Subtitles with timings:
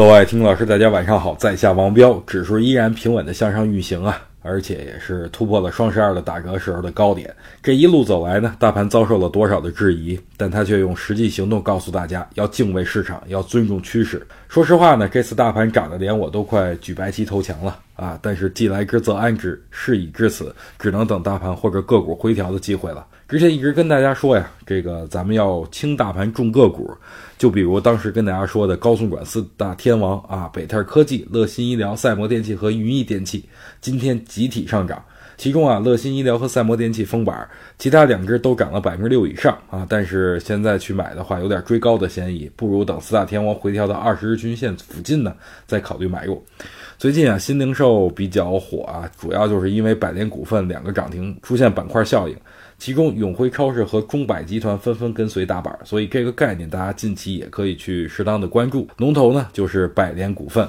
[0.00, 7.30] 各位听老师，大家晚上好，在下王彪，指数依然平稳的向上运行啊，而且也是突破了双十二的打折时候的高点。
[7.62, 14.26] 这一路走来呢，大盘遭受了多少的质疑，但他却用实际行动告诉大家，要敬畏市场，要尊重趋势。
[14.48, 18.18] 说实话呢，这次大盘涨得连我都快举白旗投降了啊！
[18.22, 23.06] 但是既来之则安之，事已至此，只能等大盘或者个股回调的机会了。
[23.28, 26.90] 之前一直跟大家说呀，这个咱们要轻大盘重个股，
[27.36, 33.44] 就比如当时跟大家说的高送转四大天王啊，北泰科技、乐新医疗、赛摩电器和云翼电器，
[33.82, 35.04] 今天集体上涨。
[35.36, 37.48] 其中啊，乐新医疗和赛摩电器封板，
[37.78, 39.86] 其他两只都涨了百分之六以上啊。
[39.88, 45.34] 但是现在去买的话，有点追高的嫌疑，不如等四大天王回调到二十日均线附近呢，
[45.66, 46.42] 再考虑买入。
[46.98, 52.36] 最近啊，新零售比较火啊，主要就是因为百联股份两个涨停出现板块效应，
[52.78, 58.86] 其中永辉超市和中百集团纷纷跟随打板，所以这个概念大家近期也可以去适当的关注。
[58.98, 60.68] 龙头呢就是百联股份。